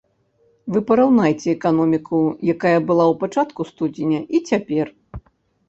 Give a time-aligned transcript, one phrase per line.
[0.75, 2.17] Вы параўнайце эканоміку,
[2.55, 4.95] якая была ў пачатку студзеня, і цяпер!